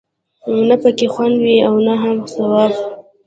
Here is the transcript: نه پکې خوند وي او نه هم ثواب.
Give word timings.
نه 0.67 0.75
پکې 0.81 1.07
خوند 1.13 1.35
وي 1.43 1.57
او 1.67 1.75
نه 1.85 1.93
هم 2.01 2.17
ثواب. 2.33 2.71